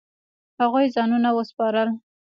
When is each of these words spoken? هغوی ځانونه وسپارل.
هغوی 0.61 0.85
ځانونه 0.95 1.29
وسپارل. 1.37 1.89